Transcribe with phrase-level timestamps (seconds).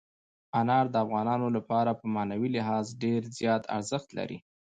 [0.59, 4.37] انار د افغانانو لپاره په معنوي لحاظ ډېر زیات ارزښت لري.